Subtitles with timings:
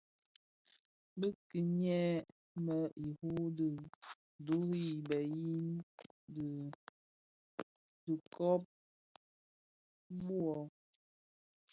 [1.19, 3.67] Bi kinyèn-më iru bi
[4.45, 5.65] duru beyin
[6.33, 6.47] di
[8.03, 8.61] dhikob
[10.23, 10.57] wuō,